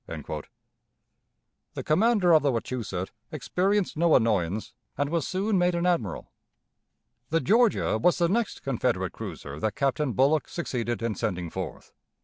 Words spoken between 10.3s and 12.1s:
succeeded in sending forth.